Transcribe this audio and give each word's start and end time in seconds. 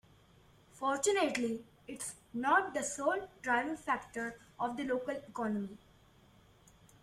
Fortunately 0.71 1.63
its 1.87 2.15
not 2.33 2.73
the 2.73 2.81
sole 2.81 3.27
driving 3.43 3.77
factor 3.77 4.39
of 4.59 4.75
the 4.75 4.83
local 4.83 5.13
economy. 5.15 5.77